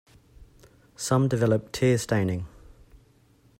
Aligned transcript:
Some 0.95 1.27
develop 1.27 1.71
tear 1.71 1.99
staining. 1.99 2.47